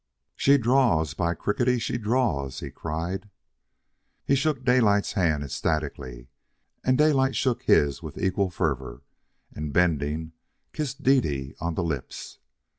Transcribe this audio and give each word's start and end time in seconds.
"She 0.35 0.57
draws! 0.57 1.13
By 1.13 1.35
crickey, 1.35 1.77
she 1.77 1.99
draws!" 1.99 2.59
he 2.59 2.71
cried. 2.71 3.29
He 4.25 4.33
shook 4.33 4.65
Daylight's 4.65 5.11
hand 5.13 5.43
ecstatically, 5.43 6.27
and 6.83 6.97
Daylight 6.97 7.35
shook 7.35 7.61
his 7.65 8.01
with 8.01 8.17
equal 8.17 8.49
fervor, 8.49 9.03
and, 9.53 9.71
bending, 9.71 10.31
kissed 10.73 11.03
Dede 11.03 11.55
on 11.59 11.75
the 11.75 11.83
lips. 11.83 12.39